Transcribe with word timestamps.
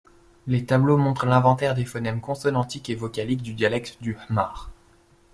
Les 0.47 0.65
tableaux 0.65 0.97
montrent 0.97 1.27
l'inventaire 1.27 1.75
des 1.75 1.85
phonèmes 1.85 2.21
consonantiques 2.21 2.89
et 2.89 2.95
vocaliques 2.95 3.43
du 3.43 3.53
dialecte 3.53 4.01
du 4.01 4.17
hmar. 4.31 4.71